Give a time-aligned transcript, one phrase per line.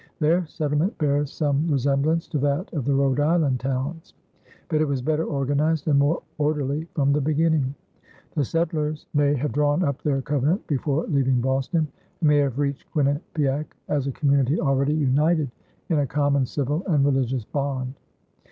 [0.19, 4.15] Their settlement bears some resemblance to that of the Rhode Island towns,
[4.67, 7.75] but it was better organized and more orderly from the beginning.
[8.33, 11.87] The settlers may have drawn up their covenant before leaving Boston
[12.21, 15.51] and may have reached Quinnipiac as a community already united
[15.89, 17.93] in a common civil and religious bond.